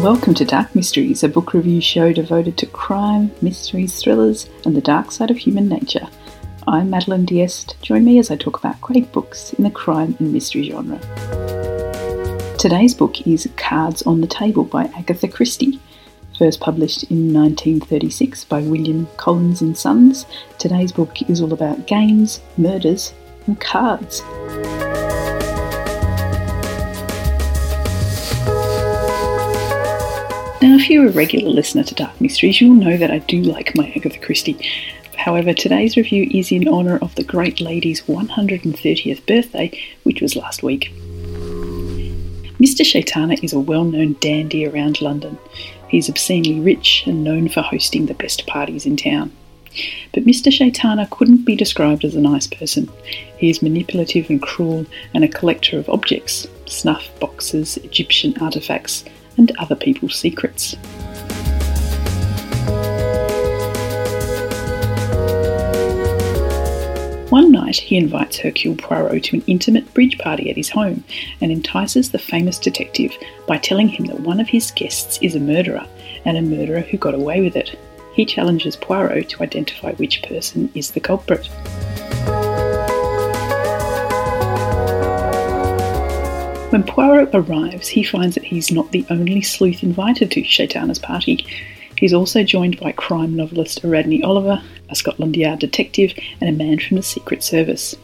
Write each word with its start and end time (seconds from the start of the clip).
Welcome 0.00 0.32
to 0.36 0.46
Dark 0.46 0.74
Mysteries, 0.74 1.22
a 1.24 1.28
book 1.28 1.52
review 1.52 1.82
show 1.82 2.10
devoted 2.10 2.56
to 2.56 2.66
crime, 2.66 3.30
mysteries, 3.42 4.02
thrillers, 4.02 4.48
and 4.64 4.74
the 4.74 4.80
dark 4.80 5.12
side 5.12 5.30
of 5.30 5.36
human 5.36 5.68
nature. 5.68 6.08
I'm 6.66 6.88
Madeline 6.88 7.26
Diest. 7.26 7.74
Join 7.82 8.06
me 8.06 8.18
as 8.18 8.30
I 8.30 8.36
talk 8.36 8.58
about 8.58 8.80
great 8.80 9.12
books 9.12 9.52
in 9.52 9.62
the 9.62 9.70
crime 9.70 10.16
and 10.18 10.32
mystery 10.32 10.70
genre. 10.70 10.98
Today's 12.56 12.94
book 12.94 13.26
is 13.26 13.46
Cards 13.58 14.00
on 14.04 14.22
the 14.22 14.26
Table 14.26 14.64
by 14.64 14.84
Agatha 14.96 15.28
Christie. 15.28 15.78
First 16.38 16.60
published 16.60 17.02
in 17.10 17.34
1936 17.34 18.44
by 18.44 18.62
William 18.62 19.06
Collins 19.18 19.60
and 19.60 19.76
Sons, 19.76 20.24
today's 20.58 20.92
book 20.92 21.20
is 21.28 21.42
all 21.42 21.52
about 21.52 21.86
games, 21.86 22.40
murders, 22.56 23.12
and 23.46 23.60
cards. 23.60 24.22
Now, 30.62 30.74
if 30.74 30.90
you're 30.90 31.06
a 31.06 31.12
regular 31.12 31.48
listener 31.48 31.84
to 31.84 31.94
Dark 31.94 32.20
Mysteries, 32.20 32.60
you'll 32.60 32.74
know 32.74 32.98
that 32.98 33.10
I 33.10 33.20
do 33.20 33.40
like 33.40 33.74
my 33.74 33.90
Agatha 33.96 34.18
Christie. 34.18 34.58
However, 35.16 35.54
today's 35.54 35.96
review 35.96 36.28
is 36.30 36.52
in 36.52 36.68
honour 36.68 36.98
of 36.98 37.14
the 37.14 37.24
great 37.24 37.62
lady's 37.62 38.02
130th 38.02 39.24
birthday, 39.24 39.72
which 40.02 40.20
was 40.20 40.36
last 40.36 40.62
week. 40.62 40.92
Mr. 42.60 42.84
Shaitana 42.84 43.42
is 43.42 43.54
a 43.54 43.58
well 43.58 43.84
known 43.84 44.16
dandy 44.20 44.66
around 44.66 45.00
London. 45.00 45.38
He's 45.88 46.10
obscenely 46.10 46.60
rich 46.60 47.04
and 47.06 47.24
known 47.24 47.48
for 47.48 47.62
hosting 47.62 48.04
the 48.04 48.12
best 48.12 48.46
parties 48.46 48.84
in 48.84 48.98
town. 48.98 49.32
But 50.12 50.26
Mr. 50.26 50.52
Shaitana 50.52 51.08
couldn't 51.08 51.46
be 51.46 51.56
described 51.56 52.04
as 52.04 52.14
a 52.14 52.20
nice 52.20 52.46
person. 52.46 52.90
He 53.38 53.48
is 53.48 53.62
manipulative 53.62 54.28
and 54.28 54.42
cruel 54.42 54.84
and 55.14 55.24
a 55.24 55.28
collector 55.28 55.78
of 55.78 55.88
objects 55.88 56.46
snuff 56.66 57.08
boxes, 57.18 57.78
Egyptian 57.78 58.36
artifacts, 58.42 59.04
and 59.40 59.50
other 59.58 59.74
people's 59.74 60.14
secrets. 60.14 60.76
One 67.30 67.52
night, 67.52 67.76
he 67.76 67.96
invites 67.96 68.38
Hercule 68.38 68.76
Poirot 68.76 69.24
to 69.24 69.36
an 69.36 69.44
intimate 69.46 69.94
bridge 69.94 70.18
party 70.18 70.50
at 70.50 70.56
his 70.56 70.68
home 70.68 71.04
and 71.40 71.50
entices 71.50 72.10
the 72.10 72.18
famous 72.18 72.58
detective 72.58 73.16
by 73.46 73.56
telling 73.56 73.88
him 73.88 74.06
that 74.06 74.20
one 74.20 74.40
of 74.40 74.48
his 74.48 74.70
guests 74.72 75.18
is 75.22 75.36
a 75.36 75.40
murderer 75.40 75.86
and 76.24 76.36
a 76.36 76.42
murderer 76.42 76.80
who 76.80 76.98
got 76.98 77.14
away 77.14 77.40
with 77.40 77.56
it. 77.56 77.78
He 78.14 78.26
challenges 78.26 78.76
Poirot 78.76 79.30
to 79.30 79.42
identify 79.42 79.92
which 79.92 80.22
person 80.22 80.70
is 80.74 80.90
the 80.90 81.00
culprit. 81.00 81.48
When 86.70 86.84
Poirot 86.84 87.30
arrives, 87.34 87.88
he 87.88 88.04
finds 88.04 88.36
that 88.36 88.44
he's 88.44 88.70
not 88.70 88.92
the 88.92 89.04
only 89.10 89.42
sleuth 89.42 89.82
invited 89.82 90.30
to 90.30 90.42
Shaitana's 90.42 91.00
party. 91.00 91.44
He's 91.96 92.14
also 92.14 92.44
joined 92.44 92.78
by 92.78 92.92
crime 92.92 93.34
novelist 93.34 93.84
Ariadne 93.84 94.22
Oliver, 94.22 94.62
a 94.88 94.94
Scotland 94.94 95.36
Yard 95.36 95.58
detective, 95.58 96.12
and 96.40 96.48
a 96.48 96.52
man 96.52 96.78
from 96.78 96.96
the 96.96 97.02
Secret 97.02 97.42
Service. 97.42 97.96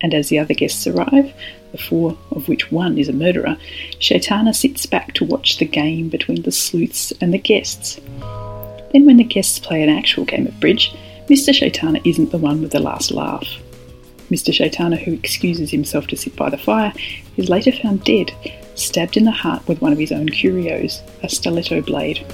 And 0.00 0.14
as 0.14 0.30
the 0.30 0.38
other 0.38 0.54
guests 0.54 0.86
arrive, 0.86 1.30
the 1.72 1.78
four 1.78 2.16
of 2.30 2.48
which 2.48 2.72
one 2.72 2.96
is 2.96 3.10
a 3.10 3.12
murderer, 3.12 3.58
Shaitana 4.00 4.54
sits 4.54 4.86
back 4.86 5.12
to 5.12 5.24
watch 5.26 5.58
the 5.58 5.66
game 5.66 6.08
between 6.08 6.40
the 6.40 6.52
sleuths 6.52 7.12
and 7.20 7.34
the 7.34 7.38
guests. 7.38 8.00
Then, 8.92 9.04
when 9.04 9.18
the 9.18 9.24
guests 9.24 9.58
play 9.58 9.82
an 9.82 9.90
actual 9.90 10.24
game 10.24 10.46
of 10.46 10.58
bridge, 10.58 10.90
Mr. 11.28 11.52
Shaitana 11.52 12.00
isn't 12.06 12.30
the 12.30 12.38
one 12.38 12.62
with 12.62 12.72
the 12.72 12.80
last 12.80 13.10
laugh. 13.10 13.46
Mr. 14.30 14.52
Shaitana, 14.52 14.98
who 14.98 15.12
excuses 15.12 15.70
himself 15.70 16.08
to 16.08 16.16
sit 16.16 16.34
by 16.34 16.50
the 16.50 16.58
fire, 16.58 16.92
is 17.36 17.48
later 17.48 17.70
found 17.70 18.02
dead, 18.04 18.32
stabbed 18.74 19.16
in 19.16 19.24
the 19.24 19.30
heart 19.30 19.66
with 19.68 19.80
one 19.80 19.92
of 19.92 19.98
his 19.98 20.10
own 20.10 20.28
curios, 20.28 21.00
a 21.22 21.28
stiletto 21.28 21.80
blade. 21.80 22.26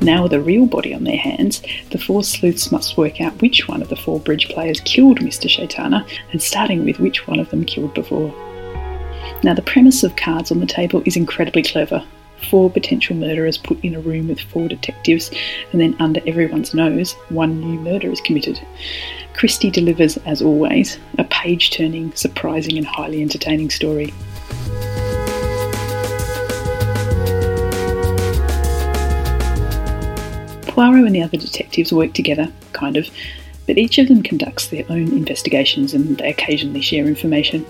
Now, 0.00 0.24
with 0.24 0.32
a 0.32 0.40
real 0.40 0.66
body 0.66 0.94
on 0.94 1.04
their 1.04 1.16
hands, 1.16 1.62
the 1.90 1.98
four 1.98 2.24
sleuths 2.24 2.72
must 2.72 2.96
work 2.96 3.20
out 3.20 3.40
which 3.40 3.68
one 3.68 3.82
of 3.82 3.88
the 3.88 3.96
four 3.96 4.18
bridge 4.18 4.48
players 4.48 4.80
killed 4.80 5.20
Mr. 5.20 5.48
Shaitana, 5.48 6.08
and 6.32 6.42
starting 6.42 6.84
with 6.84 6.98
which 6.98 7.26
one 7.28 7.38
of 7.38 7.50
them 7.50 7.64
killed 7.64 7.94
before. 7.94 8.30
Now, 9.44 9.54
the 9.54 9.62
premise 9.62 10.02
of 10.02 10.16
Cards 10.16 10.50
on 10.52 10.60
the 10.60 10.66
Table 10.66 11.02
is 11.06 11.16
incredibly 11.16 11.62
clever 11.62 12.04
four 12.50 12.70
potential 12.70 13.16
murderers 13.16 13.58
put 13.58 13.82
in 13.84 13.94
a 13.94 14.00
room 14.00 14.28
with 14.28 14.40
four 14.40 14.68
detectives, 14.68 15.30
and 15.72 15.80
then 15.80 15.96
under 15.98 16.20
everyone's 16.26 16.74
nose, 16.74 17.12
one 17.28 17.60
new 17.60 17.78
murder 17.80 18.10
is 18.10 18.20
committed. 18.20 18.60
Christie 19.34 19.70
delivers, 19.70 20.16
as 20.18 20.42
always, 20.42 20.98
a 21.18 21.24
page 21.24 21.70
turning, 21.70 22.12
surprising, 22.14 22.76
and 22.76 22.86
highly 22.86 23.22
entertaining 23.22 23.70
story. 23.70 24.12
Poirot 30.66 31.04
and 31.04 31.14
the 31.14 31.22
other 31.22 31.36
detectives 31.36 31.92
work 31.92 32.14
together, 32.14 32.50
kind 32.72 32.96
of, 32.96 33.08
but 33.66 33.78
each 33.78 33.98
of 33.98 34.08
them 34.08 34.22
conducts 34.22 34.68
their 34.68 34.84
own 34.88 35.08
investigations 35.12 35.94
and 35.94 36.18
they 36.18 36.30
occasionally 36.30 36.80
share 36.80 37.06
information. 37.06 37.64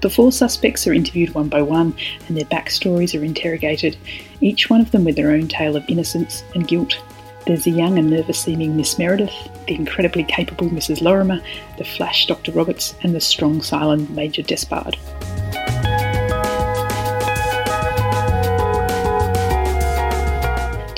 The 0.00 0.10
four 0.10 0.32
suspects 0.32 0.86
are 0.86 0.94
interviewed 0.94 1.34
one 1.34 1.48
by 1.48 1.60
one 1.60 1.94
and 2.26 2.36
their 2.36 2.46
backstories 2.46 3.18
are 3.18 3.24
interrogated, 3.24 3.98
each 4.40 4.70
one 4.70 4.80
of 4.80 4.90
them 4.92 5.04
with 5.04 5.16
their 5.16 5.30
own 5.30 5.46
tale 5.46 5.76
of 5.76 5.84
innocence 5.88 6.42
and 6.54 6.66
guilt. 6.66 6.98
There's 7.46 7.64
the 7.64 7.70
young 7.70 7.98
and 7.98 8.08
nervous 8.08 8.38
seeming 8.38 8.76
Miss 8.76 8.98
Meredith, 8.98 9.34
the 9.66 9.74
incredibly 9.74 10.24
capable 10.24 10.68
Mrs. 10.68 11.02
Lorimer, 11.02 11.42
the 11.76 11.84
flash 11.84 12.26
Dr. 12.26 12.52
Roberts, 12.52 12.94
and 13.02 13.14
the 13.14 13.20
strong, 13.20 13.60
silent 13.60 14.10
Major 14.10 14.42
Despard. 14.42 14.96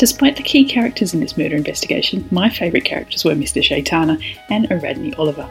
Despite 0.02 0.34
the 0.34 0.42
key 0.42 0.64
characters 0.64 1.14
in 1.14 1.20
this 1.20 1.38
murder 1.38 1.54
investigation, 1.54 2.26
my 2.32 2.50
favourite 2.50 2.84
characters 2.84 3.24
were 3.24 3.36
Mr. 3.36 3.62
Shaitana 3.62 4.20
and 4.50 4.66
Ariadne 4.68 5.14
Oliver. 5.16 5.44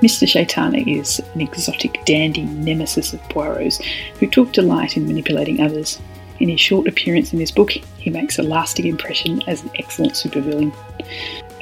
Mr. 0.00 0.26
Shaitana 0.26 0.84
is 1.00 1.20
an 1.34 1.40
exotic 1.40 2.04
dandy 2.04 2.42
nemesis 2.42 3.12
of 3.12 3.20
Poirot's 3.28 3.80
who 4.18 4.26
took 4.26 4.50
delight 4.50 4.96
in 4.96 5.06
manipulating 5.06 5.60
others. 5.60 6.00
In 6.40 6.48
his 6.48 6.58
short 6.58 6.88
appearance 6.88 7.32
in 7.32 7.38
this 7.38 7.52
book, 7.52 7.70
he 7.70 8.10
makes 8.10 8.40
a 8.40 8.42
lasting 8.42 8.88
impression 8.88 9.40
as 9.46 9.62
an 9.62 9.70
excellent 9.76 10.14
supervillain. 10.14 10.74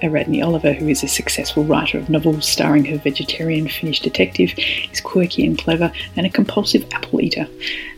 Ariadne 0.03 0.43
Oliver, 0.43 0.73
who 0.73 0.89
is 0.89 1.03
a 1.03 1.09
successful 1.09 1.65
writer 1.65 1.99
of 1.99 2.09
novels 2.09 2.49
starring 2.49 2.85
her 2.87 2.99
vegetarian 2.99 3.69
Finnish 3.69 4.01
detective, 4.01 4.53
is 4.93 5.01
quirky 5.01 5.45
and 5.45 5.59
clever 5.59 5.93
and 6.17 6.27
a 6.27 6.31
compulsive 6.31 6.87
apple 6.93 7.21
eater. 7.21 7.47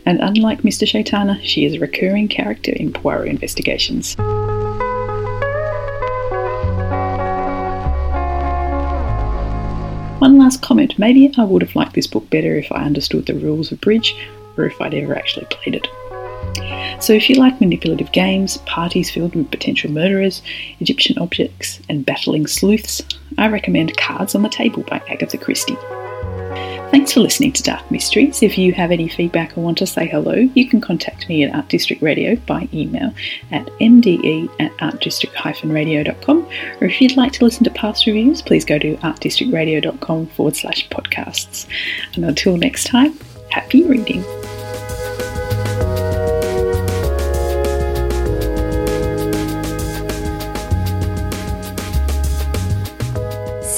And 0.05 0.19
unlike 0.19 0.61
Mr. 0.61 0.87
Shaitana, 0.87 1.39
she 1.41 1.65
is 1.65 1.73
a 1.73 1.79
recurring 1.79 2.27
character 2.27 2.71
in 2.71 2.93
Poirot 2.93 3.29
investigations. 3.29 4.15
One 10.19 10.37
last 10.37 10.61
comment 10.61 10.97
maybe 10.97 11.33
I 11.37 11.43
would 11.43 11.61
have 11.61 11.75
liked 11.75 11.95
this 11.95 12.07
book 12.07 12.29
better 12.29 12.55
if 12.55 12.71
I 12.71 12.85
understood 12.85 13.25
the 13.25 13.33
rules 13.33 13.71
of 13.71 13.81
bridge 13.81 14.15
or 14.57 14.65
if 14.65 14.79
I'd 14.79 14.93
ever 14.93 15.15
actually 15.15 15.47
played 15.49 15.75
it. 15.75 15.87
So, 16.99 17.13
if 17.13 17.29
you 17.29 17.35
like 17.35 17.59
manipulative 17.59 18.11
games, 18.11 18.57
parties 18.59 19.09
filled 19.09 19.35
with 19.35 19.51
potential 19.51 19.91
murderers, 19.91 20.41
Egyptian 20.79 21.17
objects, 21.17 21.79
and 21.89 22.05
battling 22.05 22.47
sleuths, 22.47 23.01
I 23.37 23.47
recommend 23.47 23.97
Cards 23.97 24.35
on 24.35 24.43
the 24.43 24.49
Table 24.49 24.83
by 24.83 25.01
Agatha 25.09 25.37
Christie. 25.37 25.77
Thanks 26.93 27.11
for 27.11 27.21
listening 27.21 27.51
to 27.53 27.63
Dark 27.63 27.89
Mysteries. 27.89 28.43
If 28.43 28.55
you 28.55 28.71
have 28.73 28.91
any 28.91 29.09
feedback 29.09 29.57
or 29.57 29.61
want 29.61 29.79
to 29.79 29.87
say 29.87 30.07
hello, 30.07 30.35
you 30.35 30.69
can 30.69 30.79
contact 30.79 31.27
me 31.27 31.43
at 31.43 31.55
Art 31.55 31.67
District 31.67 32.03
Radio 32.03 32.35
by 32.35 32.69
email 32.71 33.11
at 33.49 33.65
mde 33.81 34.47
at 34.59 34.71
artdistrict-radio.com. 34.77 36.47
Or 36.79 36.87
if 36.87 37.01
you'd 37.01 37.17
like 37.17 37.31
to 37.33 37.45
listen 37.45 37.63
to 37.63 37.71
past 37.71 38.05
reviews, 38.05 38.43
please 38.43 38.63
go 38.63 38.77
to 38.77 38.95
artdistrictradio.com 38.97 40.27
forward 40.27 40.55
slash 40.55 40.87
podcasts. 40.89 41.67
And 42.13 42.25
until 42.25 42.57
next 42.57 42.83
time, 42.85 43.17
happy 43.49 43.83
reading. 43.83 44.23